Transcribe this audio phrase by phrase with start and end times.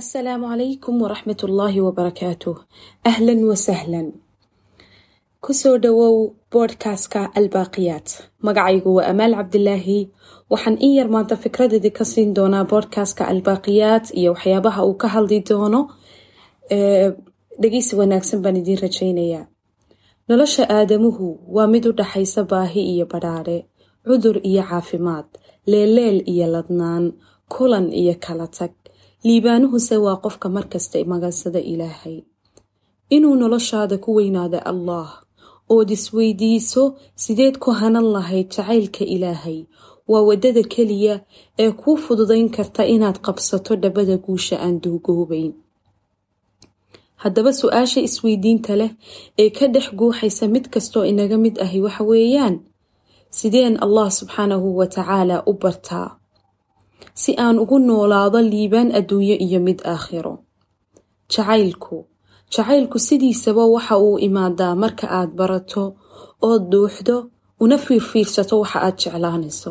[0.00, 2.56] asalaamu calaykum waraxmat ullaahi wabarakaatuh
[3.10, 4.06] ahlan wasahlan
[5.44, 6.14] ku soo dhawow
[6.52, 8.08] boodhkastka albaaqiyaat.
[8.46, 9.98] Magacaygu waa amaal cabdilaahi
[10.52, 15.38] waxaan in yar maanta fikradeedii ka siin doonaa boodhkastka albaaqiyaat iyo waxyaabaha uu ka hadli
[15.48, 15.80] doono.
[17.62, 19.44] Dhegeysi wanaagsan baan idiin rajaynayaa.
[20.28, 21.26] Nolosha aadamuhu
[21.56, 23.58] waa mid u dhaxaysa baahi iyo badhaadhe
[24.08, 25.26] cudur iyo caafimaad
[25.70, 27.04] leelleel iyo ladnaan
[27.54, 28.72] kulan iyo kala tag
[29.24, 32.16] liibaanuhuse waa qofka markasta magansada ilaahay.
[33.10, 35.08] Inuu noloshaada ku weynaado allah
[35.74, 36.82] ood isweydiiso
[37.22, 39.58] sideed ku hanan lahayd jacaylka ilaahay
[40.10, 41.14] waa waddada keliya
[41.62, 45.52] ee kuu fududayn karta inaad qabsato dhabada guusha aan duugoobayn.
[47.22, 48.90] Haddaba su'aasha isweydiinta leh
[49.42, 52.56] ee ka dhex guuxaysa mid kastoo inaga mid ahi waxa weeyaan
[53.38, 56.08] sideen allah subxaanahu wa tacaala u bartaa
[57.20, 60.34] si aan ugu noolaado liibaan adduunyo iyo mid aakhiro.
[61.32, 61.96] Jacaylku.
[62.54, 65.82] Jacaylku sidiisaba waxa uu imaadaa marka aad barato
[66.48, 67.16] ood duuxdo
[67.64, 69.70] una fiirfiirsato waxa aad jeclaanayso.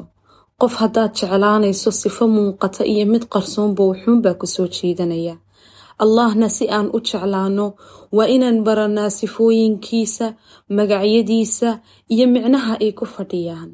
[0.62, 5.36] Qof haddaad jeclaanayso sifo muuqata iyo mid qarsoonba wuxuunbaa ku soo jiidanaya
[6.04, 7.66] allahna si aan u jeclaano
[8.18, 10.28] waa inaan baranaa sifooyinkiisa
[10.76, 11.70] magacyadiisa
[12.14, 13.72] iyo micnaha ay ku fadhiyaan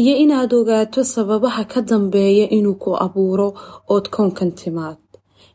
[0.00, 3.48] iyo inaad ogaato sababaha ka dambeeya inuu ku abuuro
[3.94, 4.98] ood koonkan timaad.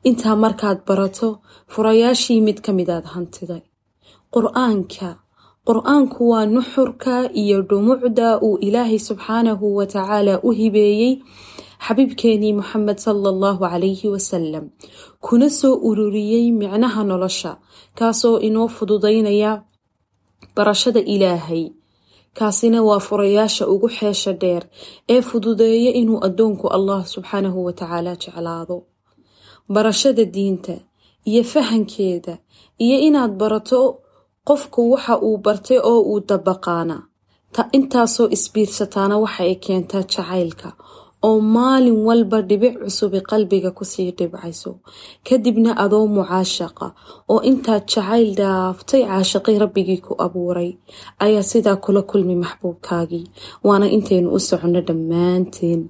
[0.09, 1.27] Intaa markaad barato
[1.73, 3.63] furayaashii mid ka midaad hantiday.
[4.33, 5.09] Qur'aanka.
[5.67, 11.13] Qur'aanku waa nuxurka iyo dhumucda uu ilaahay subxaanahu wa tacaala u hibeeyey
[11.85, 14.66] xabiibkeenii moxamed sala allahu calayhi wasalam
[15.25, 17.51] kuna soo ururiyey micnaha nolosha
[17.97, 19.51] kaasoo inoo fududaynaya
[20.55, 21.63] barashada ilaahay
[22.38, 24.63] kaasina waa furayaasha ugu xeesha dheer
[25.13, 28.77] ee fududeeya inuu addoonku allah subxaanahu wa tacaala jeclaado.
[29.73, 30.75] Barashada diinta
[31.30, 32.33] iyo fahankeeda
[32.85, 33.80] iyo inaad barato
[34.47, 36.97] qofku waxa uu bartay oo uu dabaqaana.
[37.78, 40.69] Intaasoo isbiirsataana waxa ay keentaa jacaylka
[41.28, 44.72] oo maalin walba dhibic cusubi qalbiga ku sii dhibcayso.
[45.28, 46.88] Kadibna adoo mucaashaqa
[47.31, 50.72] oo intaad jacayl dhaaftay caashaqay rabbigii ku abuuray
[51.25, 53.25] ayaa sidaa kula kulmi maxbuubkaagii.
[53.68, 55.81] Waana intaynu u soconno dhammaanteen.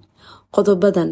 [0.55, 1.11] Qodobadan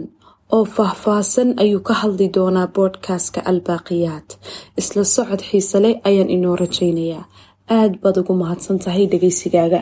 [0.55, 4.29] oo faahfaahsan ayuu ka hadli doonaa boodhkastka albaaqiyaat.
[4.79, 7.25] Isla socod xiise leh ayaan inoo rajaynayaa
[7.77, 9.79] aad baad ugu mahadsan tahay dhegeysigaaga